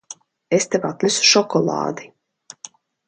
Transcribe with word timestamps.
Es 0.57 0.65
tev 0.75 0.87
atnesu 0.89 1.27
šokolādi. 1.33 2.11